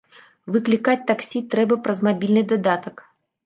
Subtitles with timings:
[0.55, 3.09] Выклікаць таксі трэба праз мабільны дадатак.